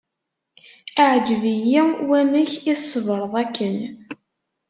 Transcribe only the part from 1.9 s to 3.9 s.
wamek i tṣebreḍ akken.